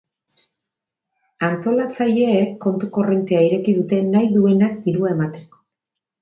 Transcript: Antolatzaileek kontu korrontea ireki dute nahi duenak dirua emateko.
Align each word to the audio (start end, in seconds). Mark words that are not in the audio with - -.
Antolatzaileek 1.47 2.55
kontu 2.65 2.89
korrontea 2.97 3.43
ireki 3.49 3.77
dute 3.81 4.01
nahi 4.09 4.31
duenak 4.39 4.81
dirua 4.89 5.13
emateko. 5.19 5.63